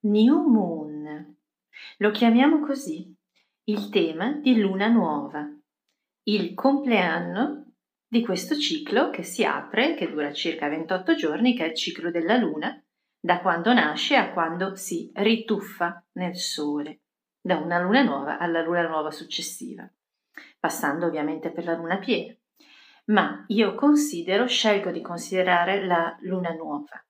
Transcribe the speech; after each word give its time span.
New 0.00 0.48
Moon. 0.48 1.36
Lo 1.98 2.10
chiamiamo 2.10 2.60
così, 2.60 3.14
il 3.64 3.88
tema 3.88 4.32
di 4.32 4.58
luna 4.60 4.88
nuova, 4.88 5.48
il 6.24 6.54
compleanno 6.54 7.72
di 8.06 8.24
questo 8.24 8.56
ciclo 8.56 9.10
che 9.10 9.22
si 9.22 9.44
apre, 9.44 9.94
che 9.94 10.08
dura 10.08 10.32
circa 10.32 10.68
28 10.68 11.14
giorni, 11.14 11.54
che 11.54 11.64
è 11.64 11.68
il 11.68 11.74
ciclo 11.74 12.10
della 12.10 12.36
luna, 12.36 12.80
da 13.18 13.40
quando 13.40 13.72
nasce 13.72 14.16
a 14.16 14.32
quando 14.32 14.76
si 14.76 15.10
rituffa 15.14 16.04
nel 16.12 16.36
sole, 16.36 17.00
da 17.40 17.56
una 17.56 17.80
luna 17.80 18.02
nuova 18.02 18.38
alla 18.38 18.62
luna 18.62 18.86
nuova 18.86 19.10
successiva, 19.10 19.90
passando 20.60 21.06
ovviamente 21.06 21.50
per 21.50 21.64
la 21.64 21.74
luna 21.74 21.98
piena. 21.98 22.34
Ma 23.06 23.44
io 23.48 23.74
considero, 23.74 24.46
scelgo 24.46 24.90
di 24.90 25.00
considerare 25.00 25.84
la 25.84 26.16
luna 26.20 26.50
nuova. 26.50 27.04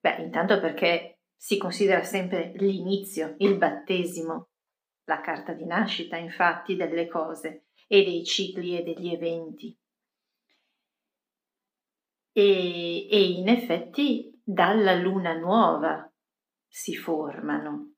Beh, 0.00 0.22
intanto 0.22 0.60
perché 0.60 1.13
si 1.44 1.58
considera 1.58 2.02
sempre 2.02 2.52
l'inizio, 2.56 3.34
il 3.40 3.58
battesimo, 3.58 4.48
la 5.04 5.20
carta 5.20 5.52
di 5.52 5.66
nascita 5.66 6.16
infatti 6.16 6.74
delle 6.74 7.06
cose 7.06 7.66
e 7.86 8.02
dei 8.02 8.24
cicli 8.24 8.78
e 8.78 8.82
degli 8.82 9.12
eventi. 9.12 9.78
E, 12.32 13.08
e 13.10 13.30
in 13.32 13.48
effetti 13.50 14.40
dalla 14.42 14.94
luna 14.94 15.34
nuova 15.34 16.10
si 16.66 16.96
formano, 16.96 17.96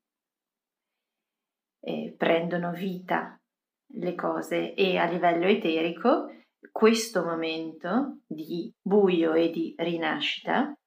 e 1.79 2.15
prendono 2.17 2.73
vita 2.73 3.41
le 3.93 4.13
cose 4.13 4.73
e 4.73 4.97
a 4.97 5.05
livello 5.05 5.45
eterico 5.45 6.33
questo 6.69 7.23
momento 7.23 8.23
di 8.27 8.69
buio 8.81 9.35
e 9.35 9.49
di 9.51 9.73
rinascita 9.77 10.77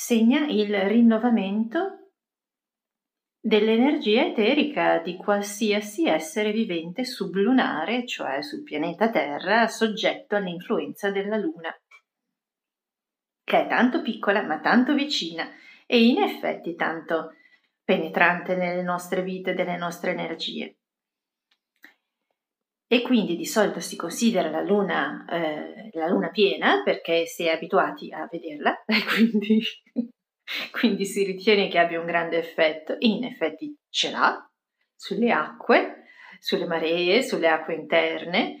segna 0.00 0.46
il 0.46 0.74
rinnovamento 0.88 2.12
dell'energia 3.38 4.24
eterica 4.24 4.98
di 5.00 5.14
qualsiasi 5.16 6.08
essere 6.08 6.52
vivente 6.52 7.04
sublunare, 7.04 8.06
cioè 8.06 8.40
sul 8.40 8.62
pianeta 8.62 9.10
Terra, 9.10 9.68
soggetto 9.68 10.36
all'influenza 10.36 11.10
della 11.10 11.36
Luna, 11.36 11.70
che 13.44 13.64
è 13.64 13.68
tanto 13.68 14.00
piccola 14.00 14.42
ma 14.42 14.58
tanto 14.60 14.94
vicina 14.94 15.46
e 15.84 16.02
in 16.02 16.22
effetti 16.22 16.74
tanto 16.76 17.34
penetrante 17.84 18.56
nelle 18.56 18.82
nostre 18.82 19.22
vite, 19.22 19.52
delle 19.52 19.76
nostre 19.76 20.12
energie. 20.12 20.79
E 22.92 23.02
quindi 23.02 23.36
di 23.36 23.46
solito 23.46 23.78
si 23.78 23.94
considera 23.94 24.50
la 24.50 24.62
luna, 24.62 25.24
eh, 25.30 25.90
la 25.92 26.08
luna 26.08 26.30
piena 26.30 26.82
perché 26.82 27.24
si 27.24 27.44
è 27.44 27.50
abituati 27.50 28.10
a 28.10 28.26
vederla 28.28 28.82
e 28.84 29.04
quindi 29.04 29.60
quindi 30.72 31.04
si 31.04 31.22
ritiene 31.24 31.68
che 31.68 31.78
abbia 31.78 32.00
un 32.00 32.06
grande 32.06 32.38
effetto. 32.38 32.96
In 32.98 33.24
effetti 33.24 33.76
ce 33.88 34.10
l'ha 34.10 34.44
sulle 34.94 35.30
acque, 35.30 36.04
sulle 36.40 36.66
maree, 36.66 37.22
sulle 37.22 37.48
acque 37.48 37.74
interne, 37.74 38.56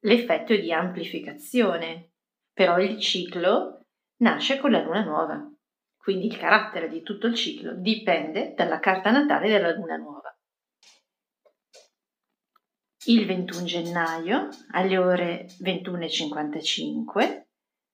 l'effetto 0.00 0.56
di 0.56 0.72
amplificazione, 0.72 2.12
però 2.52 2.78
il 2.80 2.98
ciclo 2.98 3.82
nasce 4.22 4.58
con 4.58 4.70
la 4.70 4.82
luna 4.82 5.04
nuova, 5.04 5.46
quindi 5.96 6.26
il 6.26 6.36
carattere 6.36 6.88
di 6.88 7.02
tutto 7.02 7.26
il 7.26 7.34
ciclo 7.34 7.74
dipende 7.74 8.54
dalla 8.56 8.80
carta 8.80 9.10
natale 9.10 9.48
della 9.48 9.72
luna 9.72 9.96
nuova. 9.96 10.27
Il 13.08 13.24
21 13.24 13.64
gennaio 13.64 14.48
alle 14.72 14.98
ore 14.98 15.46
21.55, 15.62 17.46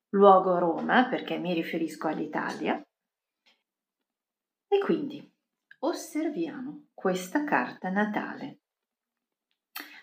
luogo 0.09 0.59
Roma 0.59 1.07
perché 1.09 1.39
mi 1.39 1.55
riferisco 1.55 2.09
all'Italia, 2.09 2.85
e 4.67 4.79
quindi 4.81 5.33
osserviamo 5.79 6.89
questa 6.93 7.45
carta 7.45 7.91
natale. 7.91 8.63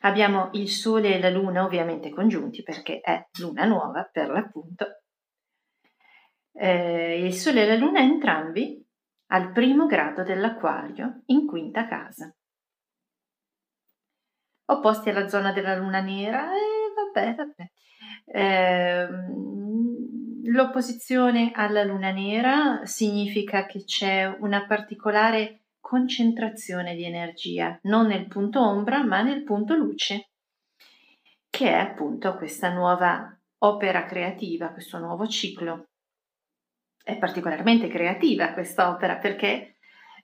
Abbiamo 0.04 0.50
il 0.54 0.70
Sole 0.70 1.16
e 1.16 1.20
la 1.20 1.30
Luna 1.30 1.66
ovviamente 1.66 2.10
congiunti 2.10 2.64
perché 2.64 3.02
è 3.02 3.22
Luna 3.42 3.66
nuova 3.66 4.10
per 4.10 4.30
l'appunto. 4.30 5.02
Eh, 6.54 7.22
il 7.22 7.33
Sole 7.33 7.64
e 7.64 7.67
la 7.67 7.76
Luna 7.76 7.99
entrambi 7.99 8.82
al 9.32 9.52
primo 9.52 9.88
grado 9.88 10.23
dell'Aquario 10.23 11.23
in 11.26 11.45
quinta 11.48 11.86
casa. 11.86 12.33
Opposti 14.71 15.09
alla 15.09 15.27
zona 15.27 15.52
della 15.52 15.76
Luna 15.76 16.02
nera, 16.02 16.52
eh, 16.54 17.14
vabbè, 17.14 17.36
vabbè. 17.36 17.70
Eh, 18.26 19.09
L'opposizione 20.43 21.52
alla 21.54 21.83
luna 21.83 22.11
nera 22.11 22.81
significa 22.83 23.65
che 23.65 23.83
c'è 23.83 24.26
una 24.39 24.65
particolare 24.65 25.61
concentrazione 25.80 26.95
di 26.95 27.05
energia, 27.05 27.80
non 27.83 28.08
nel 28.08 28.27
punto 28.27 28.60
ombra, 28.60 29.04
ma 29.04 29.21
nel 29.21 29.43
punto 29.43 29.76
luce, 29.76 30.30
che 31.49 31.70
è 31.70 31.77
appunto 31.77 32.36
questa 32.36 32.70
nuova 32.73 33.33
opera 33.60 34.05
creativa, 34.05 34.71
questo 34.71 34.98
nuovo 34.98 35.27
ciclo. 35.27 35.89
È 37.04 37.17
particolarmente 37.17 37.87
creativa 37.87 38.54
questa 38.54 38.89
opera 38.89 39.17
perché 39.17 39.70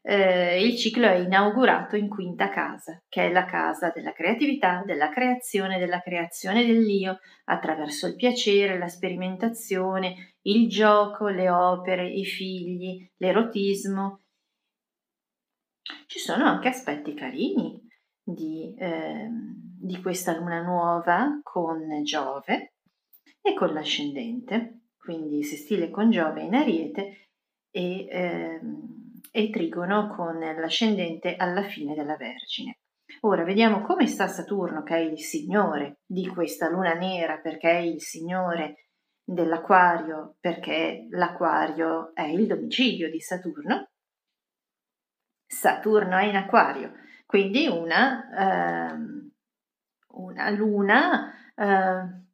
eh, 0.10 0.64
il 0.64 0.78
ciclo 0.78 1.06
è 1.06 1.16
inaugurato 1.16 1.98
in 1.98 2.08
quinta 2.08 2.48
casa, 2.48 3.04
che 3.10 3.26
è 3.26 3.32
la 3.32 3.44
casa 3.44 3.92
della 3.94 4.14
creatività, 4.14 4.82
della 4.86 5.10
creazione, 5.10 5.80
della 5.80 6.02
creazione 6.02 6.66
dell'io 6.66 7.20
attraverso 7.44 8.08
il 8.08 8.16
piacere, 8.16 8.78
la 8.78 8.88
sperimentazione, 8.88 10.36
il 10.44 10.70
gioco, 10.70 11.28
le 11.28 11.50
opere, 11.50 12.10
i 12.10 12.24
figli, 12.24 13.06
l'erotismo. 13.18 14.22
Ci 16.06 16.20
sono 16.20 16.46
anche 16.46 16.70
aspetti 16.70 17.14
carini 17.14 17.78
di, 18.24 18.74
eh, 18.80 19.28
di 19.78 20.02
questa 20.02 20.38
luna 20.38 20.62
nuova 20.62 21.42
con 21.44 21.82
Giove 22.04 22.76
e 23.42 23.54
con 23.54 23.74
l'ascendente, 23.74 24.84
quindi 24.98 25.44
si 25.44 25.58
stile 25.58 25.90
con 25.90 26.10
Giove 26.12 26.44
in 26.44 26.56
Ariete 26.56 27.28
e 27.70 28.08
eh, 28.08 28.60
e 29.38 29.52
trigono 29.52 30.08
con 30.16 30.40
l'ascendente 30.40 31.36
alla 31.36 31.62
fine 31.62 31.94
della 31.94 32.18
Vergine. 32.18 32.80
Ora 33.20 33.44
vediamo 33.44 33.84
come 33.84 34.08
sta 34.08 34.28
Saturno, 34.28 34.82
che 34.82 34.96
è 34.96 35.00
il 35.00 35.20
signore 35.20 36.00
di 36.08 36.26
questa 36.26 36.70
luna 36.70 36.94
nera, 36.94 37.38
perché 37.38 37.70
è 37.70 37.78
il 37.78 38.02
signore 38.02 38.88
dell'Aquario, 39.24 40.38
perché 40.40 41.06
l'Aquario 41.12 42.16
è 42.16 42.24
il 42.24 42.48
domicilio 42.48 43.12
di 43.12 43.20
Saturno. 43.20 43.92
Saturno 45.46 46.18
è 46.18 46.24
in 46.24 46.36
Aquario, 46.36 46.94
quindi 47.28 47.68
una, 47.68 48.90
eh, 48.90 48.98
una 50.14 50.50
luna. 50.50 51.32
Eh, 51.54 52.26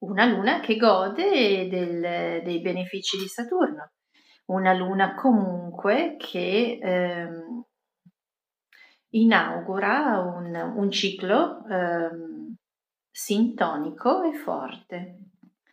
una 0.00 0.26
luna 0.26 0.60
che 0.60 0.76
gode 0.76 1.66
del, 1.68 2.42
dei 2.44 2.60
benefici 2.60 3.18
di 3.18 3.26
Saturno 3.26 3.94
una 4.48 4.72
luna 4.72 5.14
comunque 5.14 6.16
che 6.18 6.78
ehm, 6.80 7.64
inaugura 9.10 10.20
un, 10.20 10.54
un 10.54 10.90
ciclo 10.90 11.64
ehm, 11.66 12.54
sintonico 13.10 14.22
e 14.22 14.34
forte, 14.34 15.18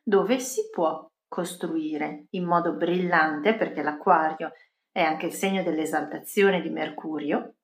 dove 0.03 0.39
si 0.39 0.69
può 0.71 1.09
costruire 1.27 2.25
in 2.31 2.45
modo 2.45 2.73
brillante, 2.73 3.55
perché 3.55 3.81
l'acquario 3.81 4.51
è 4.91 5.01
anche 5.01 5.27
il 5.27 5.33
segno 5.33 5.63
dell'esaltazione 5.63 6.61
di 6.61 6.69
Mercurio, 6.69 7.55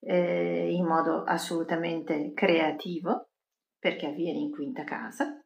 eh, 0.00 0.72
in 0.72 0.84
modo 0.84 1.24
assolutamente 1.24 2.32
creativo, 2.34 3.30
perché 3.78 4.06
avviene 4.06 4.38
in 4.38 4.50
quinta 4.50 4.84
casa, 4.84 5.40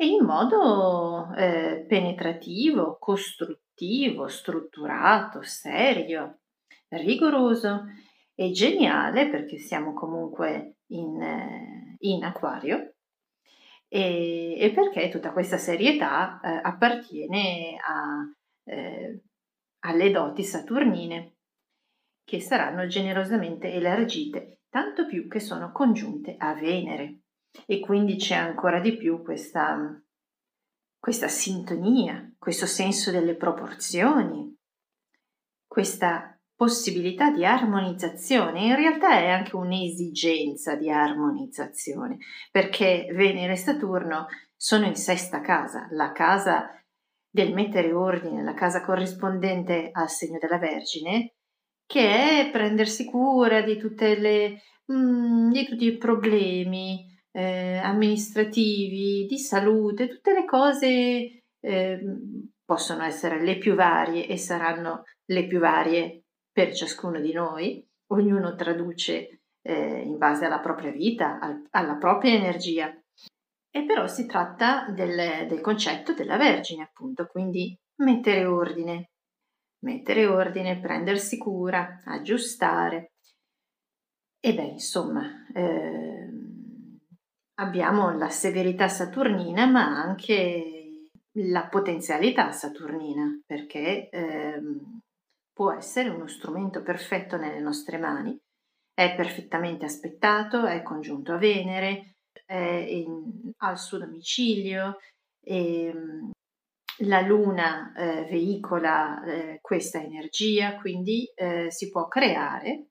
e 0.00 0.06
in 0.06 0.24
modo 0.24 1.32
eh, 1.34 1.84
penetrativo, 1.88 2.98
costruttivo 2.98 3.66
attivo, 3.78 4.26
strutturato, 4.26 5.42
serio, 5.42 6.40
rigoroso 6.88 7.84
e 8.34 8.50
geniale 8.50 9.30
perché 9.30 9.58
siamo 9.58 9.94
comunque 9.94 10.78
in, 10.88 11.22
eh, 11.22 11.96
in 12.00 12.24
acquario 12.24 12.94
e, 13.86 14.56
e, 14.58 14.72
perché 14.72 15.08
tutta 15.08 15.32
questa 15.32 15.58
serietà 15.58 16.40
eh, 16.40 16.60
appartiene 16.62 17.76
a, 17.80 18.28
eh, 18.64 19.22
alle 19.80 20.10
doti 20.10 20.42
saturnine 20.42 21.36
che 22.24 22.40
saranno 22.40 22.86
generosamente 22.86 23.72
elargite, 23.72 24.62
tanto 24.68 25.06
più 25.06 25.28
che 25.28 25.40
sono 25.40 25.72
congiunte 25.72 26.34
a 26.36 26.52
Venere. 26.54 27.20
E 27.64 27.80
quindi 27.80 28.16
c'è 28.16 28.34
ancora 28.34 28.80
di 28.80 28.96
più 28.96 29.22
questa 29.22 29.98
questa 31.08 31.28
sintonia, 31.28 32.34
questo 32.38 32.66
senso 32.66 33.10
delle 33.10 33.34
proporzioni, 33.34 34.54
questa 35.66 36.38
possibilità 36.54 37.30
di 37.30 37.46
armonizzazione, 37.46 38.66
in 38.66 38.76
realtà 38.76 39.12
è 39.12 39.30
anche 39.30 39.56
un'esigenza 39.56 40.76
di 40.76 40.90
armonizzazione, 40.90 42.18
perché 42.50 43.08
Venere 43.14 43.54
e 43.54 43.56
Saturno 43.56 44.26
sono 44.54 44.84
in 44.84 44.96
sesta 44.96 45.40
casa, 45.40 45.88
la 45.92 46.12
casa 46.12 46.68
del 47.30 47.54
mettere 47.54 47.90
ordine 47.94 48.36
nella 48.36 48.52
casa 48.52 48.82
corrispondente 48.82 49.88
al 49.90 50.10
segno 50.10 50.36
della 50.38 50.58
Vergine, 50.58 51.36
che 51.86 52.42
è 52.42 52.50
prendersi 52.50 53.06
cura 53.06 53.62
di, 53.62 53.80
le, 53.98 54.60
mm, 54.92 55.50
di 55.52 55.64
tutti 55.64 55.86
i 55.86 55.96
problemi 55.96 57.17
eh, 57.38 57.76
amministrativi, 57.76 59.24
di 59.26 59.38
salute, 59.38 60.08
tutte 60.08 60.32
le 60.32 60.44
cose 60.44 61.44
eh, 61.60 62.00
possono 62.64 63.04
essere 63.04 63.40
le 63.40 63.58
più 63.58 63.74
varie 63.74 64.26
e 64.26 64.36
saranno 64.36 65.04
le 65.26 65.46
più 65.46 65.60
varie 65.60 66.24
per 66.50 66.74
ciascuno 66.74 67.20
di 67.20 67.32
noi, 67.32 67.86
ognuno 68.08 68.56
traduce 68.56 69.42
eh, 69.62 70.00
in 70.00 70.18
base 70.18 70.46
alla 70.46 70.58
propria 70.58 70.90
vita, 70.90 71.38
al, 71.38 71.64
alla 71.70 71.94
propria 71.94 72.34
energia. 72.34 72.92
E 73.70 73.84
però 73.84 74.08
si 74.08 74.26
tratta 74.26 74.88
del, 74.88 75.46
del 75.46 75.60
concetto 75.60 76.14
della 76.14 76.36
Vergine, 76.36 76.82
appunto, 76.82 77.26
quindi 77.26 77.78
mettere 78.02 78.46
ordine, 78.46 79.10
mettere 79.84 80.26
ordine, 80.26 80.80
prendersi 80.80 81.38
cura, 81.38 82.00
aggiustare. 82.04 83.12
E 84.40 84.54
beh, 84.54 84.62
insomma, 84.62 85.46
eh, 85.54 86.56
abbiamo 87.60 88.16
la 88.16 88.28
severità 88.28 88.88
saturnina, 88.88 89.66
ma 89.66 89.86
anche 89.86 91.10
la 91.32 91.66
potenzialità 91.68 92.50
saturnina, 92.50 93.40
perché 93.46 94.08
ehm, 94.08 95.00
può 95.52 95.72
essere 95.72 96.08
uno 96.08 96.26
strumento 96.26 96.82
perfetto 96.82 97.36
nelle 97.36 97.60
nostre 97.60 97.98
mani, 97.98 98.36
è 98.92 99.14
perfettamente 99.14 99.84
aspettato, 99.84 100.66
è 100.66 100.82
congiunto 100.82 101.32
a 101.32 101.38
Venere, 101.38 102.16
è 102.44 102.56
in, 102.56 103.52
al 103.58 103.78
suo 103.78 103.98
domicilio, 103.98 104.98
e, 105.40 105.84
ehm, 105.84 106.30
la 107.02 107.20
Luna 107.20 107.92
eh, 107.92 108.26
veicola 108.28 109.22
eh, 109.24 109.58
questa 109.60 110.02
energia, 110.02 110.76
quindi 110.80 111.30
eh, 111.34 111.70
si 111.70 111.90
può 111.90 112.08
creare, 112.08 112.88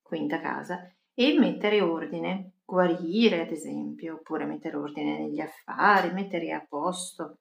quinta 0.00 0.40
casa, 0.40 0.90
e 1.14 1.38
mettere 1.38 1.82
ordine, 1.82 2.59
guarire 2.70 3.40
ad 3.40 3.50
esempio, 3.50 4.14
oppure 4.14 4.44
mettere 4.44 4.76
ordine 4.76 5.18
negli 5.18 5.40
affari, 5.40 6.12
mettere 6.12 6.52
a 6.52 6.64
posto 6.66 7.40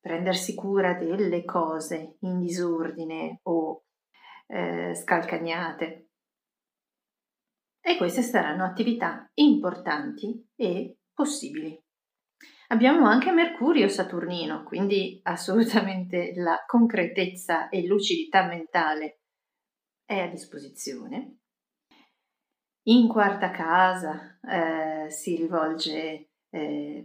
prendersi 0.00 0.54
cura 0.54 0.94
delle 0.94 1.44
cose 1.44 2.18
in 2.20 2.38
disordine 2.38 3.40
o 3.42 3.82
eh, 4.46 4.94
scalcagnate. 4.94 6.10
E 7.80 7.96
queste 7.96 8.22
saranno 8.22 8.64
attività 8.64 9.28
importanti 9.34 10.50
e 10.54 10.98
possibili. 11.12 11.76
Abbiamo 12.68 13.06
anche 13.06 13.32
Mercurio 13.32 13.88
Saturnino, 13.88 14.62
quindi 14.62 15.18
assolutamente 15.24 16.32
la 16.36 16.62
concretezza 16.64 17.68
e 17.68 17.84
lucidità 17.86 18.46
mentale 18.46 19.22
è 20.04 20.20
a 20.20 20.28
disposizione. 20.28 21.37
In 22.88 23.06
quarta 23.06 23.50
casa 23.50 24.38
eh, 24.40 25.10
si 25.10 25.36
rivolge 25.36 26.30
eh, 26.48 27.04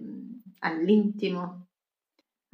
all'intimo, 0.59 1.67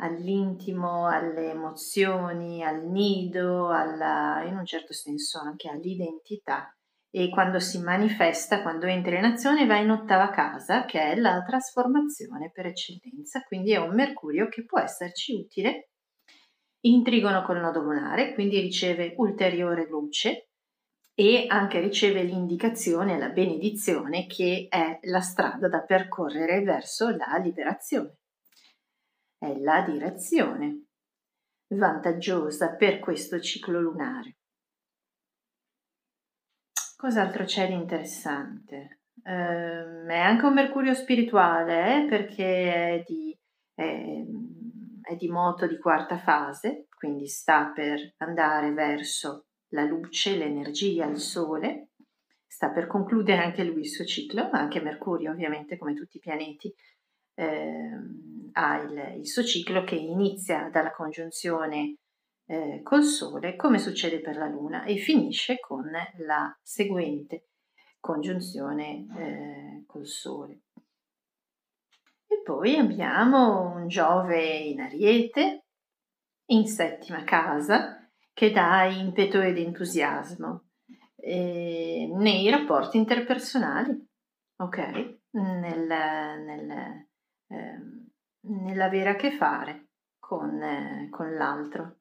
all'intimo, 0.01 1.05
alle 1.05 1.51
emozioni, 1.51 2.63
al 2.63 2.87
nido, 2.87 3.69
alla, 3.69 4.43
in 4.47 4.57
un 4.57 4.65
certo 4.65 4.93
senso 4.93 5.39
anche 5.39 5.69
all'identità. 5.69 6.75
E 7.11 7.29
quando 7.29 7.59
si 7.59 7.79
manifesta, 7.79 8.63
quando 8.63 8.87
entra 8.87 9.15
in 9.15 9.25
azione, 9.25 9.67
va 9.67 9.77
in 9.77 9.91
ottava 9.91 10.31
casa, 10.31 10.85
che 10.85 10.99
è 10.99 11.15
la 11.15 11.43
trasformazione 11.43 12.49
per 12.51 12.65
eccellenza, 12.65 13.43
quindi 13.43 13.73
è 13.73 13.77
un 13.77 13.93
Mercurio 13.93 14.47
che 14.47 14.65
può 14.65 14.79
esserci 14.79 15.35
utile 15.35 15.89
in 16.85 17.03
trigono 17.03 17.43
col 17.43 17.59
nodo 17.59 17.81
lunare, 17.81 18.33
quindi 18.33 18.59
riceve 18.59 19.13
ulteriore 19.17 19.87
luce 19.87 20.48
e 21.19 21.47
anche 21.49 21.81
riceve 21.81 22.23
l'indicazione, 22.23 23.19
la 23.19 23.27
benedizione 23.27 24.25
che 24.25 24.67
è 24.69 24.99
la 25.01 25.19
strada 25.19 25.67
da 25.67 25.81
percorrere 25.81 26.61
verso 26.61 27.09
la 27.09 27.35
liberazione 27.35 28.19
è 29.37 29.53
la 29.57 29.81
direzione 29.81 30.85
vantaggiosa 31.75 32.73
per 32.75 32.99
questo 32.99 33.41
ciclo 33.41 33.81
lunare. 33.81 34.37
Cos'altro 36.95 37.43
c'è 37.43 37.67
di 37.67 37.73
interessante? 37.73 39.01
Eh, 39.21 40.05
è 40.07 40.19
anche 40.19 40.45
un 40.45 40.53
Mercurio 40.53 40.93
spirituale 40.93 42.05
eh, 42.05 42.07
perché 42.07 42.73
è 42.73 43.03
di, 43.05 43.37
è, 43.73 44.23
è 45.01 45.15
di 45.17 45.27
moto 45.27 45.67
di 45.67 45.77
quarta 45.79 46.17
fase, 46.17 46.87
quindi 46.95 47.27
sta 47.27 47.73
per 47.75 48.13
andare 48.19 48.71
verso 48.71 49.48
la 49.69 49.83
luce, 49.83 50.35
l'energia, 50.35 51.05
il 51.05 51.19
sole, 51.19 51.89
sta 52.45 52.69
per 52.69 52.87
concludere 52.87 53.43
anche 53.43 53.63
lui 53.63 53.81
il 53.81 53.89
suo 53.89 54.05
ciclo, 54.05 54.49
anche 54.51 54.81
Mercurio 54.81 55.31
ovviamente 55.31 55.77
come 55.77 55.93
tutti 55.93 56.17
i 56.17 56.21
pianeti 56.21 56.73
eh, 57.35 57.89
ha 58.53 58.77
il, 58.81 59.19
il, 59.19 59.27
suo 59.27 59.43
ciclo 59.43 59.83
che 59.83 59.95
inizia 59.95 60.69
dalla 60.69 60.91
congiunzione 60.91 61.97
eh, 62.45 62.81
col 62.83 63.03
Sole, 63.03 63.55
come 63.55 63.79
succede 63.79 64.19
per 64.19 64.35
la 64.35 64.47
Luna, 64.47 64.83
e 64.83 64.97
finisce 64.97 65.59
con 65.59 65.89
la 66.17 66.59
seguente 66.61 67.45
congiunzione 67.99 69.05
eh, 69.17 69.83
col 69.85 70.05
Sole. 70.05 70.61
E 72.27 72.41
poi 72.43 72.75
abbiamo 72.75 73.73
un 73.75 73.87
Giove 73.87 74.43
in 74.45 74.81
Ariete, 74.81 75.65
in 76.47 76.67
settima 76.67 77.23
casa, 77.23 77.98
che 78.39 78.51
dà 78.51 78.85
impeto 78.85 79.41
ed 79.41 79.57
entusiasmo 79.57 80.69
eh, 81.17 82.09
nei 82.09 82.49
rapporti 82.49 82.95
interpersonali, 82.95 84.07
ok? 84.55 85.17
Nel, 85.31 85.87
nel, 86.45 87.05
eh, 87.49 87.81
nell'avere 88.47 89.09
a 89.09 89.15
che 89.15 89.31
fare 89.31 89.89
con, 90.17 90.63
eh, 90.63 91.09
con 91.11 91.33
l'altro. 91.33 91.97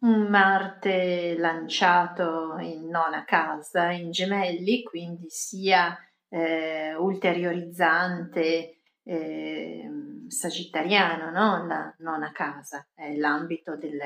Un 0.00 0.28
Marte 0.28 1.38
lanciato 1.38 2.58
in 2.58 2.88
nona 2.90 3.24
casa, 3.24 3.90
in 3.90 4.10
gemelli, 4.10 4.82
quindi 4.82 5.30
sia 5.30 5.96
eh, 6.28 6.94
ulteriorizzante, 6.94 8.80
eh, 9.02 9.90
sagittariano, 10.28 11.30
no? 11.30 11.66
la 11.66 11.94
nona 12.00 12.30
casa, 12.32 12.86
è 12.92 13.16
l'ambito 13.16 13.78
del, 13.78 13.98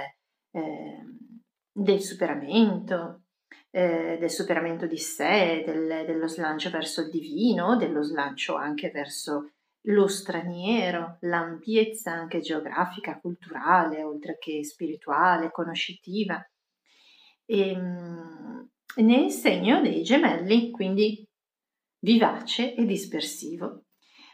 eh, 0.50 1.04
del 1.73 2.00
superamento, 2.00 3.23
eh, 3.71 4.16
del 4.19 4.30
superamento 4.30 4.87
di 4.87 4.99
sé, 4.99 5.62
del, 5.64 6.04
dello 6.07 6.26
slancio 6.26 6.71
verso 6.71 7.02
il 7.02 7.11
divino, 7.11 7.76
dello 7.76 8.02
slancio 8.02 8.57
anche 8.57 8.90
verso 8.90 9.52
lo 9.85 10.07
straniero, 10.09 11.16
l'ampiezza 11.21 12.12
anche 12.12 12.40
geografica, 12.40 13.19
culturale, 13.19 14.02
oltre 14.02 14.37
che 14.38 14.62
spirituale, 14.64 15.50
conoscitiva. 15.50 16.45
E, 17.47 17.71
ehm, 17.71 18.69
nel 18.97 19.30
segno 19.30 19.80
dei 19.80 20.02
gemelli, 20.02 20.71
quindi 20.71 21.26
vivace 22.00 22.75
e 22.75 22.85
dispersivo. 22.85 23.85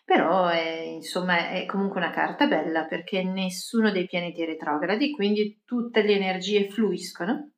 Però 0.06 0.46
è, 0.46 0.80
insomma 0.84 1.50
è 1.50 1.66
comunque 1.66 2.00
una 2.00 2.12
carta 2.12 2.46
bella 2.46 2.86
perché 2.86 3.22
nessuno 3.22 3.90
dei 3.90 4.06
pianeti 4.06 4.40
è 4.42 4.46
retrogradi, 4.46 5.10
quindi 5.10 5.60
tutte 5.66 6.02
le 6.02 6.14
energie 6.14 6.70
fluiscono 6.70 7.50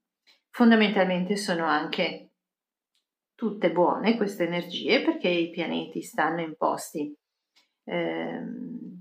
Fondamentalmente 0.58 1.36
sono 1.36 1.66
anche 1.66 2.32
tutte 3.36 3.70
buone 3.70 4.16
queste 4.16 4.44
energie 4.44 5.04
perché 5.04 5.28
i 5.28 5.50
pianeti 5.50 6.02
stanno 6.02 6.40
in 6.40 6.56
posti 6.56 7.16
eh, 7.84 8.42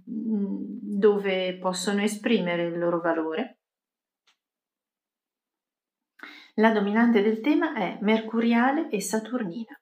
dove 0.05 1.57
possono 1.57 2.03
esprimere 2.03 2.65
il 2.65 2.77
loro 2.77 2.99
valore. 2.99 3.57
La 6.57 6.71
dominante 6.71 7.23
del 7.23 7.39
tema 7.41 7.73
è 7.73 7.97
mercuriale 8.01 8.89
e 8.89 9.01
saturnina. 9.01 9.79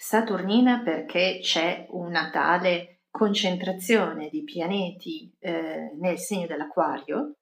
Saturnina 0.00 0.80
perché 0.84 1.40
c'è 1.42 1.86
una 1.90 2.30
tale 2.30 3.00
concentrazione 3.10 4.28
di 4.28 4.44
pianeti 4.44 5.34
eh, 5.40 5.90
nel 5.98 6.18
segno 6.18 6.46
dell'acquario 6.46 7.38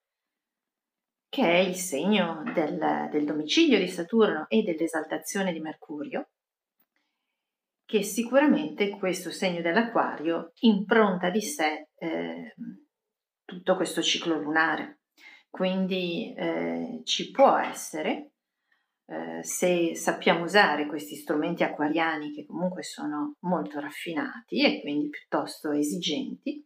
che 1.28 1.42
è 1.42 1.58
il 1.58 1.74
segno 1.74 2.42
del, 2.54 3.10
del 3.10 3.26
domicilio 3.26 3.78
di 3.78 3.88
Saturno 3.88 4.46
e 4.48 4.62
dell'esaltazione 4.62 5.52
di 5.52 5.60
Mercurio, 5.60 6.30
che 7.84 8.02
sicuramente 8.02 8.88
questo 8.88 9.30
segno 9.30 9.60
dell'acquario 9.60 10.52
impronta 10.60 11.28
di 11.28 11.42
sé 11.42 11.88
eh, 11.94 12.54
tutto 13.44 13.76
questo 13.76 14.00
ciclo 14.00 14.40
lunare. 14.40 15.00
Quindi 15.50 16.32
eh, 16.34 17.02
ci 17.04 17.30
può 17.30 17.54
essere, 17.58 18.30
eh, 19.08 19.42
se 19.42 19.94
sappiamo 19.94 20.44
usare 20.44 20.86
questi 20.86 21.14
strumenti 21.14 21.62
acquariani 21.62 22.32
che 22.32 22.44
comunque 22.44 22.82
sono 22.82 23.36
molto 23.40 23.78
raffinati 23.78 24.64
e 24.64 24.80
quindi 24.80 25.08
piuttosto 25.08 25.70
esigenti, 25.70 26.64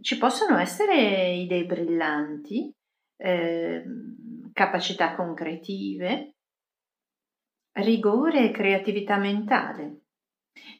ci 0.00 0.16
possono 0.16 0.56
essere 0.58 1.32
idee 1.34 1.66
brillanti, 1.66 2.72
eh, 3.16 3.84
capacità 4.52 5.14
concretive, 5.14 6.36
rigore 7.72 8.48
e 8.48 8.50
creatività 8.50 9.18
mentale, 9.18 10.04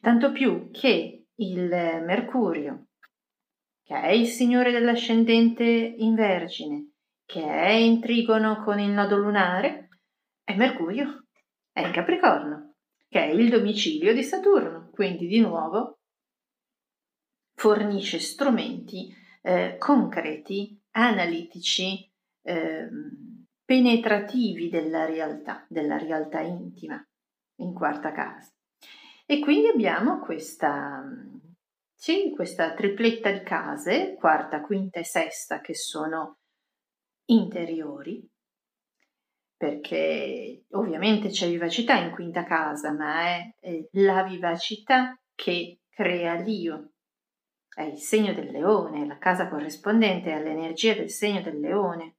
tanto 0.01 0.31
più 0.31 0.71
che 0.71 1.27
il 1.35 1.67
Mercurio, 1.67 2.87
che 3.83 3.99
è 3.99 4.09
il 4.09 4.27
signore 4.27 4.71
dell'ascendente 4.71 5.63
in 5.63 6.15
Vergine, 6.15 6.91
che 7.25 7.43
è 7.43 7.69
in 7.69 8.01
trigono 8.01 8.63
con 8.63 8.79
il 8.79 8.89
nodo 8.89 9.17
lunare, 9.17 9.90
è 10.51 10.55
Mercurio, 10.55 11.27
è 11.71 11.85
in 11.85 11.91
Capricorno, 11.91 12.75
che 13.07 13.23
è 13.23 13.31
il 13.31 13.49
domicilio 13.49 14.13
di 14.13 14.23
Saturno, 14.23 14.89
quindi 14.91 15.27
di 15.27 15.39
nuovo 15.39 15.99
fornisce 17.55 18.19
strumenti 18.19 19.13
eh, 19.41 19.77
concreti, 19.77 20.79
analitici, 20.91 22.09
eh, 22.43 22.87
penetrativi 23.63 24.69
della 24.69 25.05
realtà, 25.05 25.65
della 25.69 25.97
realtà 25.97 26.41
intima 26.41 27.01
in 27.57 27.73
quarta 27.73 28.11
casa. 28.11 28.51
E 29.25 29.39
quindi 29.39 29.67
abbiamo 29.67 30.19
questa, 30.19 31.01
sì, 31.93 32.31
questa 32.35 32.73
tripletta 32.73 33.31
di 33.31 33.43
case, 33.43 34.15
quarta, 34.15 34.61
quinta 34.61 34.99
e 34.99 35.05
sesta, 35.05 35.61
che 35.61 35.75
sono 35.75 36.39
interiori, 37.25 38.27
perché 39.61 40.65
ovviamente 40.71 41.29
c'è 41.29 41.47
vivacità 41.47 41.93
in 41.93 42.09
quinta 42.09 42.43
casa, 42.43 42.91
ma 42.91 43.27
è, 43.27 43.55
è 43.59 43.87
la 43.91 44.23
vivacità 44.23 45.15
che 45.35 45.81
crea 45.87 46.33
l'io. 46.33 46.93
È 47.71 47.83
il 47.83 47.99
segno 47.99 48.33
del 48.33 48.49
leone, 48.49 49.05
la 49.05 49.19
casa 49.19 49.47
corrispondente 49.49 50.31
all'energia 50.31 50.95
del 50.95 51.11
segno 51.11 51.43
del 51.43 51.59
leone, 51.59 52.15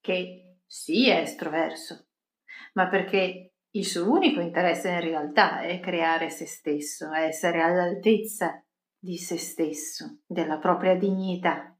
che 0.00 0.56
sì 0.66 1.08
è 1.08 1.20
estroverso, 1.20 2.08
ma 2.72 2.88
perché 2.88 3.52
il 3.70 3.86
suo 3.86 4.10
unico 4.10 4.40
interesse 4.40 4.88
in 4.88 5.00
realtà 5.02 5.60
è 5.60 5.78
creare 5.78 6.30
se 6.30 6.46
stesso, 6.46 7.12
è 7.12 7.26
essere 7.26 7.62
all'altezza 7.62 8.60
di 8.98 9.16
se 9.18 9.38
stesso, 9.38 10.18
della 10.26 10.58
propria 10.58 10.96
dignità. 10.96 11.70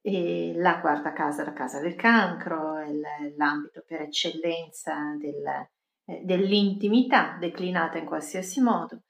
E 0.00 0.52
la 0.56 0.80
quarta 0.80 1.12
casa, 1.12 1.44
la 1.44 1.52
casa 1.52 1.80
del 1.80 1.94
cancro, 1.94 2.71
è 2.82 3.34
l'ambito 3.36 3.84
per 3.86 4.02
eccellenza 4.02 5.16
del, 5.18 5.44
eh, 6.04 6.20
dell'intimità 6.24 7.36
declinata 7.38 7.98
in 7.98 8.04
qualsiasi 8.04 8.60
modo. 8.60 9.02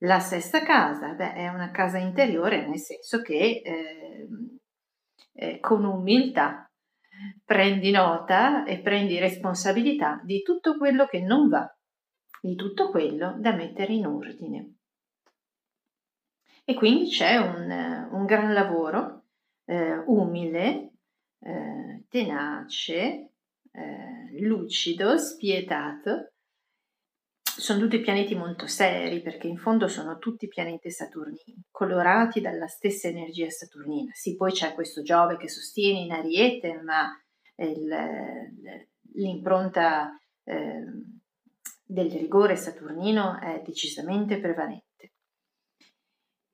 La 0.00 0.20
sesta 0.20 0.62
casa 0.62 1.12
beh, 1.14 1.32
è 1.32 1.48
una 1.48 1.70
casa 1.70 1.98
interiore 1.98 2.66
nel 2.66 2.78
senso 2.78 3.22
che 3.22 3.62
eh, 3.64 4.28
eh, 5.32 5.60
con 5.60 5.84
umiltà 5.84 6.70
prendi 7.44 7.90
nota 7.90 8.64
e 8.64 8.80
prendi 8.80 9.18
responsabilità 9.18 10.20
di 10.22 10.42
tutto 10.42 10.76
quello 10.76 11.06
che 11.06 11.20
non 11.20 11.48
va, 11.48 11.66
di 12.40 12.54
tutto 12.54 12.90
quello 12.90 13.36
da 13.38 13.54
mettere 13.54 13.94
in 13.94 14.06
ordine. 14.06 14.74
E 16.64 16.74
quindi 16.74 17.08
c'è 17.08 17.36
un, 17.36 18.08
un 18.10 18.24
gran 18.24 18.52
lavoro 18.52 19.26
eh, 19.66 20.02
umile, 20.06 20.95
eh, 21.40 22.04
tenace, 22.08 23.30
eh, 23.70 24.40
lucido, 24.40 25.16
spietato. 25.18 26.32
Sono 27.42 27.80
tutti 27.80 28.00
pianeti 28.00 28.34
molto 28.34 28.66
seri 28.66 29.22
perché 29.22 29.46
in 29.46 29.56
fondo 29.56 29.88
sono 29.88 30.18
tutti 30.18 30.46
pianeti 30.46 30.90
saturnini, 30.90 31.64
colorati 31.70 32.40
dalla 32.40 32.66
stessa 32.66 33.08
energia 33.08 33.48
saturnina. 33.48 34.10
Sì, 34.12 34.36
poi 34.36 34.52
c'è 34.52 34.74
questo 34.74 35.02
Giove 35.02 35.36
che 35.36 35.48
sostiene 35.48 36.00
in 36.00 36.12
Ariete, 36.12 36.82
ma 36.82 37.10
il, 37.56 38.86
l'impronta 39.14 40.20
ehm, 40.44 41.20
del 41.82 42.10
rigore 42.10 42.56
saturnino 42.56 43.40
è 43.40 43.62
decisamente 43.64 44.38
prevalente 44.38 45.12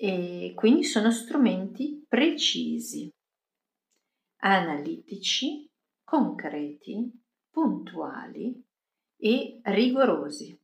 e 0.03 0.53
quindi 0.57 0.83
sono 0.83 1.13
strumenti 1.13 2.05
precisi, 2.09 3.09
analitici, 4.45 5.69
concreti, 6.03 7.11
puntuali 7.51 8.61
e 9.17 9.61
rigorosi. 9.63 10.59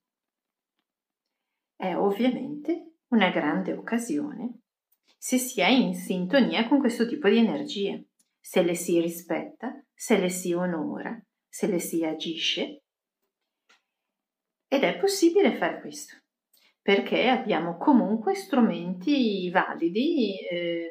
È 1.76 1.94
ovviamente 1.94 2.94
una 3.08 3.30
grande 3.30 3.72
occasione 3.72 4.60
se 5.16 5.38
si 5.38 5.60
è 5.60 5.68
in 5.68 5.94
sintonia 5.94 6.68
con 6.68 6.78
questo 6.78 7.06
tipo 7.06 7.28
di 7.28 7.38
energie, 7.38 8.08
se 8.40 8.62
le 8.62 8.74
si 8.74 9.00
rispetta, 9.00 9.84
se 9.94 10.18
le 10.18 10.28
si 10.28 10.52
onora, 10.52 11.20
se 11.48 11.66
le 11.66 11.78
si 11.78 12.04
agisce. 12.04 12.82
Ed 14.68 14.82
è 14.82 14.98
possibile 14.98 15.56
fare 15.56 15.80
questo 15.80 16.14
perché 16.80 17.28
abbiamo 17.28 17.76
comunque 17.76 18.34
strumenti 18.34 19.50
validi 19.50 20.38
eh, 20.48 20.90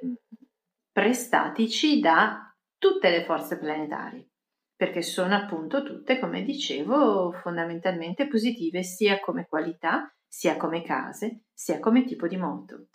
prestatici 0.91 1.99
da 1.99 2.46
tutte 2.77 3.09
le 3.09 3.23
forze 3.23 3.57
planetarie, 3.57 4.29
perché 4.75 5.01
sono 5.01 5.35
appunto 5.35 5.83
tutte, 5.83 6.19
come 6.19 6.43
dicevo, 6.43 7.31
fondamentalmente 7.31 8.27
positive 8.27 8.83
sia 8.83 9.19
come 9.19 9.47
qualità, 9.47 10.13
sia 10.27 10.57
come 10.57 10.83
case, 10.83 11.45
sia 11.53 11.79
come 11.79 12.05
tipo 12.05 12.27
di 12.27 12.37
moto. 12.37 12.87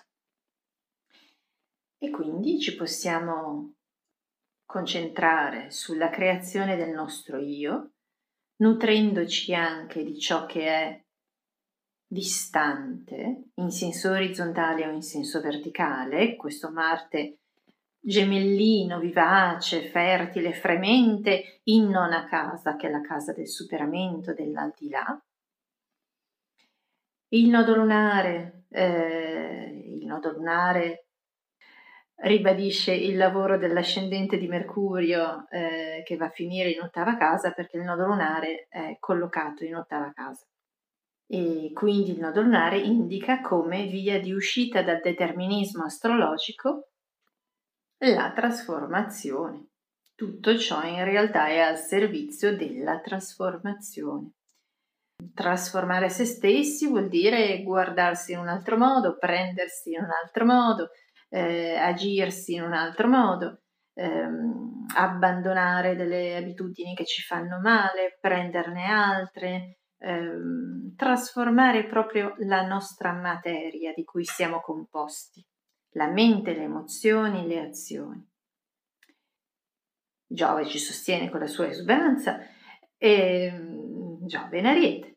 E 1.99 2.11
quindi 2.11 2.61
ci 2.61 2.75
possiamo 2.75 3.75
concentrare 4.65 5.71
sulla 5.71 6.09
creazione 6.09 6.77
del 6.77 6.91
nostro 6.91 7.39
io, 7.39 7.93
nutrendoci 8.57 9.55
anche 9.55 10.05
di 10.05 10.19
ciò 10.19 10.47
che 10.47 10.67
è 10.67 11.05
distante, 12.07 13.51
in 13.55 13.71
senso 13.71 14.11
orizzontale 14.11 14.87
o 14.87 14.91
in 14.91 15.03
senso 15.03 15.41
verticale, 15.41 16.37
questo 16.37 16.71
Marte 16.71 17.42
gemellino, 18.05 18.99
vivace, 18.99 19.83
fertile, 19.83 20.53
fremente 20.53 21.61
in 21.65 21.89
nona 21.89 22.27
casa, 22.27 22.75
che 22.75 22.89
è 22.89 22.91
la 22.91 23.01
casa 23.01 23.33
del 23.33 23.49
superamento, 23.49 24.35
dell'aldilà. 24.35 25.23
Il 27.29 27.49
nodo 27.49 27.77
lunare, 27.77 28.65
eh, 28.69 29.85
il 29.99 30.05
nodo 30.05 30.33
lunare 30.33 31.07
ribadisce 32.23 32.93
il 32.93 33.17
lavoro 33.17 33.57
dell'ascendente 33.57 34.37
di 34.37 34.47
Mercurio 34.47 35.49
eh, 35.49 36.03
che 36.05 36.17
va 36.17 36.27
a 36.27 36.31
finire 36.31 36.71
in 36.71 36.81
ottava 36.81 37.17
casa 37.17 37.53
perché 37.53 37.79
il 37.79 37.85
nodo 37.85 38.07
lunare 38.07 38.67
è 38.69 38.97
collocato 39.01 39.65
in 39.65 39.75
ottava 39.75 40.13
casa 40.15 40.47
e 41.27 41.71
quindi 41.73 42.13
il 42.13 42.21
nodo 42.21 42.43
lunare 42.43 42.79
indica 42.79 43.41
come 43.41 43.87
via 43.87 44.21
di 44.21 44.33
uscita 44.33 44.83
dal 44.83 45.01
determinismo 45.01 45.85
astrologico 45.85 46.92
la 48.11 48.33
trasformazione. 48.33 49.69
Tutto 50.15 50.59
ciò 50.59 50.83
in 50.83 51.05
realtà 51.05 51.47
è 51.47 51.59
al 51.59 51.79
servizio 51.79 52.57
della 52.57 53.01
trasformazione. 53.01 54.33
Trasformare 55.35 56.09
se 56.09 56.25
stessi 56.25 56.89
vuol 56.89 57.09
dire 57.09 57.63
guardarsi 57.63 58.33
in 58.33 58.39
un 58.39 58.49
altro 58.49 58.77
modo, 58.77 59.17
prendersi 59.19 59.93
in 59.93 60.03
un 60.03 60.11
altro 60.11 60.45
modo, 60.45 60.91
eh, 61.29 61.77
agirsi 61.77 62.55
in 62.55 62.63
un 62.63 62.73
altro 62.73 63.09
modo, 63.09 63.63
ehm, 63.95 64.87
abbandonare 64.97 65.95
delle 65.95 66.37
abitudini 66.37 66.95
che 66.95 67.05
ci 67.05 67.23
fanno 67.23 67.61
male, 67.61 68.19
prenderne 68.21 68.85
altre, 68.87 69.79
ehm, 69.99 70.95
trasformare 70.97 71.87
proprio 71.87 72.35
la 72.39 72.67
nostra 72.67 73.13
materia 73.13 73.93
di 73.95 74.03
cui 74.05 74.25
siamo 74.25 74.61
composti, 74.61 75.45
la 75.93 76.09
mente, 76.09 76.55
le 76.55 76.63
emozioni, 76.63 77.47
le 77.47 77.61
azioni. 77.61 78.27
Giove 80.27 80.67
ci 80.67 80.79
sostiene 80.79 81.29
con 81.31 81.41
la 81.41 81.47
sua 81.47 81.69
esuberanza 81.69 82.41
e 82.97 83.45
ehm, 83.45 84.27
Giove 84.27 84.59
in 84.59 84.67
Ariete. 84.67 85.17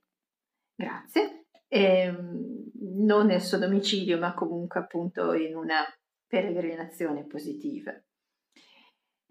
Grazie. 0.75 1.45
E, 1.67 1.83
ehm, 1.83 2.71
non 2.97 3.27
nel 3.27 3.41
suo 3.41 3.57
domicilio, 3.57 4.17
ma 4.17 4.33
comunque 4.33 4.79
appunto 4.79 5.33
in 5.33 5.55
una 5.55 5.83
peregrinazione 6.27 7.25
positiva. 7.25 7.93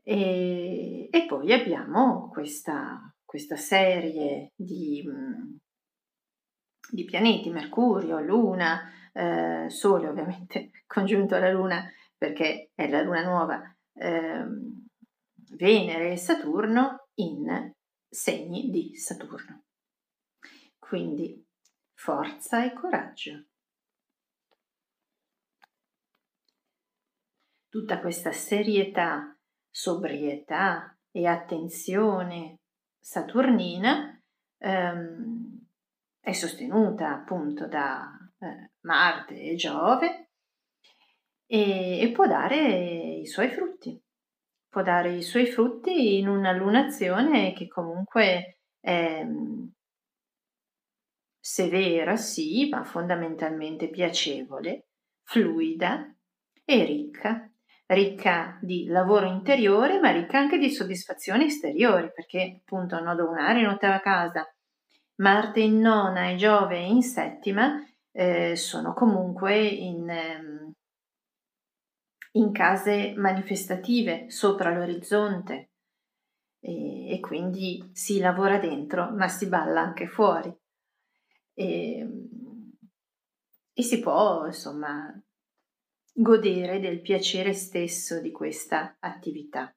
E, 0.03 1.09
e 1.11 1.27
poi 1.27 1.53
abbiamo 1.53 2.29
questa 2.29 3.15
questa 3.35 3.57
serie 3.57 4.53
di, 4.55 5.03
mm, 5.05 5.57
di 6.89 7.05
pianeti, 7.05 7.51
Mercurio, 7.51 8.21
Luna, 8.21 8.89
eh, 9.15 9.67
Sole 9.69 10.09
ovviamente 10.09 10.71
congiunto 10.87 11.35
alla 11.35 11.51
Luna 11.51 11.91
perché 12.17 12.71
è 12.75 12.89
la 12.89 13.03
Luna 13.03 13.23
nuova, 13.23 13.77
eh, 13.95 14.45
Venere 15.57 16.13
e 16.13 16.17
Saturno 16.17 17.09
in 17.15 17.73
segni 18.09 18.71
di 18.71 18.95
Saturno. 18.97 19.65
Quindi 20.79 21.45
forza 21.95 22.65
e 22.65 22.73
coraggio. 22.73 23.47
tutta 27.75 27.99
questa 27.99 28.31
serietà, 28.31 29.37
sobrietà 29.69 30.97
e 31.11 31.27
attenzione 31.27 32.61
saturnina 33.01 34.17
ehm, 34.59 35.67
è 36.21 36.31
sostenuta 36.31 37.13
appunto 37.13 37.67
da 37.67 38.17
eh, 38.45 38.71
Marte 38.83 39.41
e 39.41 39.55
Giove 39.55 40.31
e, 41.47 42.01
e 42.01 42.11
può 42.13 42.27
dare 42.27 43.19
i 43.21 43.27
suoi 43.27 43.49
frutti. 43.49 44.01
Può 44.69 44.83
dare 44.83 45.15
i 45.15 45.23
suoi 45.23 45.47
frutti 45.47 46.19
in 46.19 46.29
una 46.29 46.53
lunazione 46.53 47.53
che 47.53 47.69
comunque 47.69 48.59
è 48.81 49.25
severa, 51.39 52.17
sì, 52.17 52.69
ma 52.69 52.83
fondamentalmente 52.85 53.89
piacevole, 53.89 54.89
fluida 55.23 56.13
e 56.65 56.85
ricca, 56.85 57.49
ricca 57.87 58.59
di 58.61 58.87
lavoro 58.87 59.27
interiore, 59.27 60.01
ma 60.01 60.11
ricca 60.11 60.39
anche 60.39 60.59
di 60.59 60.71
soddisfazioni 60.71 61.45
esteriori, 61.45 62.11
perché 62.13 62.61
appunto 62.61 62.99
nodo 62.99 63.27
lunare 63.27 63.61
in 63.61 63.69
ottava 63.69 64.01
casa, 64.01 64.45
Marte 65.17 65.61
in 65.61 65.79
nona 65.79 66.31
e 66.31 66.35
Giove 66.35 66.79
in 66.79 67.03
settima 67.03 67.81
eh, 68.17 68.55
sono 68.55 68.95
comunque 68.95 69.61
in, 69.67 70.09
ehm, 70.09 70.73
in 72.33 72.53
case 72.53 73.15
manifestative 73.17 74.31
sopra 74.31 74.73
l'orizzonte 74.73 75.71
e, 76.61 77.15
e 77.15 77.21
quindi 77.21 77.91
si 77.93 78.21
lavora 78.21 78.59
dentro, 78.59 79.11
ma 79.11 79.27
si 79.29 79.49
balla 79.49 79.81
anche 79.81 80.07
fuori 80.07 80.57
e, 81.55 81.99
ehm, 81.99 82.73
e 83.73 83.83
si 83.83 83.99
può 83.99 84.47
insomma 84.47 85.13
godere 86.13 86.79
del 86.79 87.01
piacere 87.01 87.53
stesso 87.53 88.21
di 88.21 88.31
questa 88.31 88.97
attività. 89.01 89.75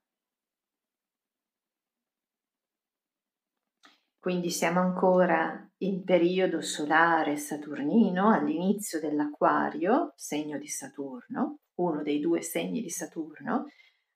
Quindi 4.19 4.51
siamo 4.51 4.79
ancora 4.79 5.66
in 5.79 6.03
periodo 6.03 6.61
solare 6.61 7.37
saturnino, 7.37 8.31
all'inizio 8.31 8.99
dell'acquario, 8.99 10.13
segno 10.15 10.57
di 10.57 10.67
Saturno, 10.67 11.59
uno 11.75 12.01
dei 12.01 12.19
due 12.19 12.41
segni 12.41 12.81
di 12.81 12.89
Saturno. 12.89 13.67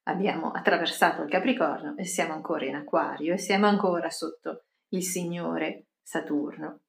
Abbiamo 0.04 0.52
attraversato 0.52 1.22
il 1.22 1.30
Capricorno 1.30 1.96
e 1.98 2.06
siamo 2.06 2.34
ancora 2.34 2.66
in 2.66 2.76
acquario 2.76 3.34
e 3.34 3.38
siamo 3.38 3.68
ancora 3.68 4.10
sotto 4.10 4.66
il 4.90 5.04
Signore 5.04 5.86
Saturno 6.02 6.82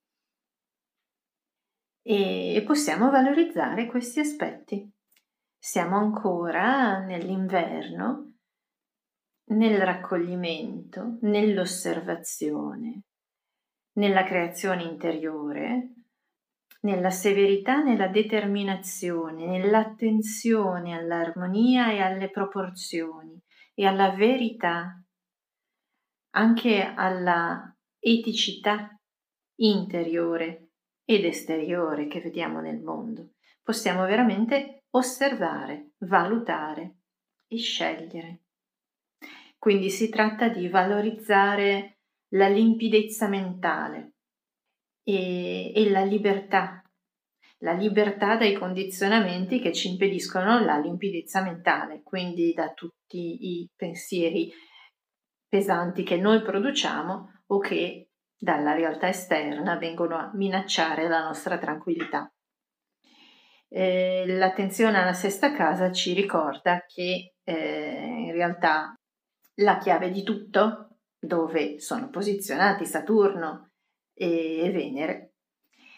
e 2.03 2.63
possiamo 2.67 3.11
valorizzare 3.11 3.87
questi 3.87 4.21
aspetti. 4.21 4.91
Siamo 5.57 5.97
ancora 5.97 6.99
nell'inverno, 6.99 8.33
nel 9.53 9.81
raccoglimento, 9.81 11.19
nell'osservazione, 11.21 13.03
nella 13.95 14.25
creazione 14.25 14.85
interiore, 14.85 15.93
nella 16.83 17.11
severità, 17.11 17.83
nella 17.83 18.09
determinazione, 18.09 19.47
nell'attenzione 19.47 20.97
all'armonia 20.97 21.93
e 21.93 22.01
alle 22.01 22.31
proporzioni 22.31 23.41
e 23.75 23.87
alla 23.87 24.11
verità, 24.11 25.01
anche 26.35 26.83
alla 26.83 27.75
eticità 27.99 28.99
interiore 29.57 30.71
ed 31.05 31.25
esteriore 31.25 32.07
che 32.09 32.21
vediamo 32.21 32.61
nel 32.61 32.81
mondo. 32.81 33.35
Possiamo 33.63 34.05
veramente 34.07 34.85
osservare, 34.91 35.93
valutare 35.99 36.97
e 37.47 37.59
scegliere. 37.59 38.41
Quindi 39.59 39.91
si 39.91 40.09
tratta 40.09 40.49
di 40.49 40.69
valorizzare 40.69 41.99
la 42.33 42.49
limpidezza 42.49 43.29
mentale 43.29 44.13
e, 45.03 45.73
e 45.75 45.91
la 45.91 46.05
libertà, 46.05 46.83
la 47.59 47.73
libertà 47.73 48.37
dai 48.37 48.55
condizionamenti 48.55 49.61
che 49.61 49.73
ci 49.73 49.89
impediscono 49.89 50.61
la 50.65 50.79
limpidezza 50.79 51.43
mentale, 51.43 52.03
quindi 52.03 52.53
da 52.53 52.73
tutti 52.73 53.61
i 53.61 53.69
pensieri 53.75 54.51
pesanti 55.49 56.03
che 56.03 56.17
noi 56.17 56.43
produciamo 56.43 57.43
o 57.47 57.59
che 57.59 58.09
dalla 58.37 58.75
realtà 58.75 59.09
esterna 59.09 59.77
vengono 59.77 60.17
a 60.17 60.31
minacciare 60.35 61.07
la 61.09 61.23
nostra 61.23 61.59
tranquillità. 61.59 62.33
Eh, 63.69 64.25
l'attenzione 64.27 64.99
alla 64.99 65.13
sesta 65.13 65.53
casa 65.55 65.93
ci 65.93 66.13
ricorda 66.13 66.85
che 66.87 67.35
eh, 67.43 68.25
in 68.27 68.33
realtà 68.33 68.95
la 69.57 69.79
chiave 69.79 70.11
di 70.11 70.23
tutto, 70.23 70.92
dove 71.25 71.79
sono 71.79 72.11
posizionati 72.11 72.85
Saturno 72.85 73.71
e 74.13 74.71
Venere, 74.73 75.35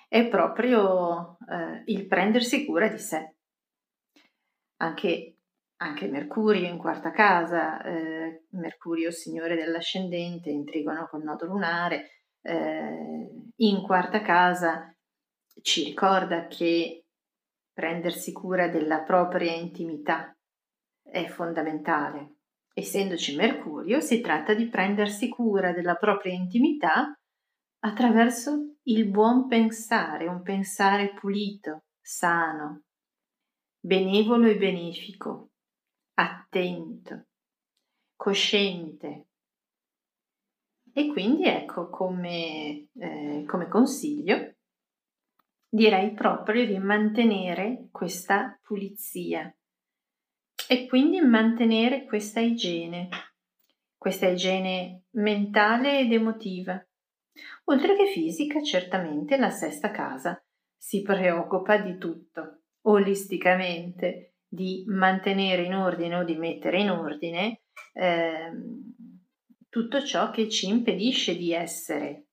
è 0.07 0.29
proprio 0.29 1.39
eh, 1.49 1.83
il 1.87 2.07
prendersi 2.07 2.67
cura 2.67 2.89
di 2.89 2.99
sé. 2.99 3.37
Anche, 4.77 5.39
anche 5.77 6.09
Mercurio 6.09 6.69
in 6.69 6.77
quarta 6.77 7.11
casa, 7.11 7.83
eh, 7.83 8.45
Mercurio 8.51 9.11
signore 9.11 9.57
dell'ascendente, 9.57 10.51
in 10.51 10.65
col 11.09 11.23
nodo 11.23 11.47
lunare, 11.47 12.11
eh, 12.43 13.31
in 13.57 13.83
quarta 13.83 14.21
casa 14.21 14.95
ci 15.63 15.85
ricorda 15.85 16.47
che 16.49 17.07
prendersi 17.73 18.33
cura 18.33 18.69
della 18.69 19.01
propria 19.01 19.53
intimità 19.53 20.37
è 21.03 21.27
fondamentale. 21.27 22.34
Essendoci 22.77 23.37
Mercurio, 23.37 24.01
si 24.01 24.21
tratta 24.21 24.53
di 24.53 24.69
prendersi 24.69 25.29
cura 25.29 25.73
della 25.73 25.95
propria 25.95 26.33
intimità 26.33 27.17
attraverso 27.85 28.79
il 28.83 29.09
buon 29.09 29.47
pensare, 29.47 30.27
un 30.27 30.43
pensare 30.43 31.15
pulito, 31.15 31.85
sano, 32.01 32.83
benevolo 33.79 34.49
e 34.49 34.57
benefico, 34.57 35.53
attento, 36.15 37.27
cosciente, 38.17 39.29
e 40.97 41.09
quindi 41.09 41.45
ecco 41.45 41.89
come, 41.91 42.89
eh, 42.93 43.45
come 43.47 43.69
consiglio 43.69 44.55
direi 45.69 46.13
proprio 46.13 46.65
di 46.67 46.79
mantenere 46.79 47.89
questa 47.91 48.59
pulizia 48.63 49.53
e 50.69 50.87
quindi 50.87 51.21
mantenere 51.21 52.05
questa 52.05 52.41
igiene, 52.41 53.09
questa 53.97 54.29
igiene 54.29 55.05
mentale 55.13 56.01
ed 56.01 56.13
emotiva. 56.13 56.83
Oltre 57.65 57.97
che 57.97 58.07
fisica, 58.07 58.63
certamente 58.63 59.37
la 59.37 59.51
sesta 59.51 59.91
casa 59.91 60.43
si 60.77 61.03
preoccupa 61.03 61.79
di 61.79 61.99
tutto, 61.99 62.63
olisticamente, 62.83 64.35
di 64.47 64.85
mantenere 64.87 65.63
in 65.63 65.75
ordine 65.75 66.17
o 66.17 66.25
di 66.25 66.37
mettere 66.37 66.81
in 66.81 66.91
ordine 66.91 67.63
eh, 67.93 68.53
tutto 69.69 70.05
ciò 70.05 70.31
che 70.31 70.49
ci 70.49 70.69
impedisce 70.69 71.37
di 71.37 71.53
essere, 71.53 72.27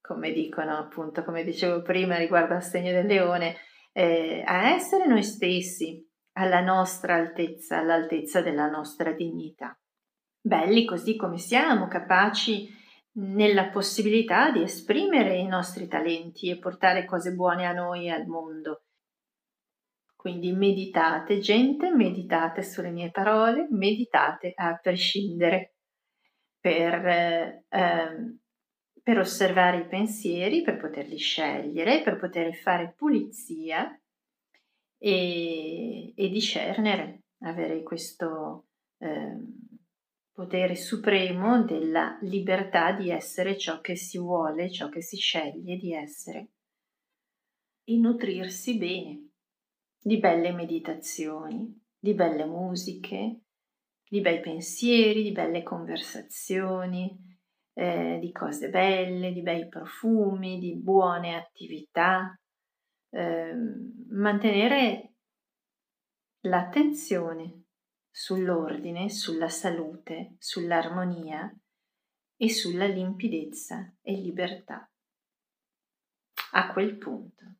come 0.00 0.30
dicono 0.32 0.76
appunto, 0.76 1.24
come 1.24 1.42
dicevo 1.42 1.82
prima 1.82 2.16
riguardo 2.16 2.54
al 2.54 2.62
segno 2.62 2.92
del 2.92 3.06
leone, 3.06 3.56
eh, 3.92 4.42
a 4.46 4.70
essere 4.70 5.06
noi 5.06 5.24
stessi, 5.24 6.05
alla 6.38 6.60
nostra 6.60 7.14
altezza, 7.14 7.78
all'altezza 7.78 8.42
della 8.42 8.68
nostra 8.68 9.12
dignità. 9.12 9.78
Belli 10.40 10.84
così 10.84 11.16
come 11.16 11.38
siamo, 11.38 11.88
capaci 11.88 12.68
nella 13.18 13.68
possibilità 13.68 14.50
di 14.50 14.62
esprimere 14.62 15.36
i 15.36 15.46
nostri 15.46 15.88
talenti 15.88 16.50
e 16.50 16.58
portare 16.58 17.04
cose 17.04 17.32
buone 17.32 17.66
a 17.66 17.72
noi 17.72 18.06
e 18.06 18.10
al 18.10 18.26
mondo. 18.26 18.82
Quindi 20.14 20.52
meditate, 20.52 21.38
gente, 21.38 21.90
meditate 21.90 22.62
sulle 22.62 22.90
mie 22.90 23.10
parole, 23.10 23.66
meditate 23.70 24.52
a 24.54 24.76
prescindere 24.76 25.76
per, 26.60 27.06
eh, 27.06 28.38
per 29.02 29.18
osservare 29.18 29.78
i 29.78 29.86
pensieri, 29.86 30.62
per 30.62 30.76
poterli 30.76 31.16
scegliere, 31.16 32.02
per 32.02 32.18
poter 32.18 32.54
fare 32.54 32.92
pulizia 32.94 33.98
e, 34.98 36.12
e 36.14 36.28
discernere, 36.28 37.24
avere 37.40 37.82
questo 37.82 38.66
eh, 38.98 39.38
potere 40.32 40.74
supremo 40.74 41.64
della 41.64 42.18
libertà 42.22 42.92
di 42.92 43.10
essere 43.10 43.56
ciò 43.56 43.80
che 43.80 43.96
si 43.96 44.18
vuole, 44.18 44.70
ciò 44.70 44.88
che 44.88 45.02
si 45.02 45.16
sceglie 45.16 45.76
di 45.76 45.94
essere 45.94 46.50
e 47.84 47.96
nutrirsi 47.98 48.76
bene 48.76 49.28
di 50.06 50.18
belle 50.18 50.52
meditazioni, 50.52 51.82
di 51.98 52.14
belle 52.14 52.44
musiche, 52.44 53.40
di 54.08 54.20
bei 54.20 54.40
pensieri, 54.40 55.22
di 55.22 55.32
belle 55.32 55.64
conversazioni, 55.64 57.16
eh, 57.72 58.18
di 58.20 58.30
cose 58.30 58.68
belle, 58.68 59.32
di 59.32 59.42
bei 59.42 59.66
profumi, 59.68 60.58
di 60.58 60.76
buone 60.76 61.34
attività. 61.34 62.38
Eh, 63.16 63.54
mantenere 64.10 65.14
l'attenzione 66.40 67.62
sull'ordine, 68.10 69.08
sulla 69.08 69.48
salute, 69.48 70.36
sull'armonia 70.38 71.50
e 72.36 72.50
sulla 72.50 72.84
limpidezza 72.84 73.90
e 74.02 74.12
libertà. 74.16 74.86
A 76.52 76.72
quel 76.74 76.98
punto, 76.98 77.54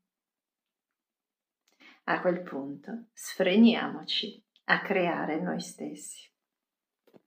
a 2.05 2.21
quel 2.21 2.42
punto, 2.42 3.07
sfreniamoci 3.14 4.45
a 4.64 4.83
creare 4.83 5.40
noi 5.40 5.61
stessi. 5.61 6.31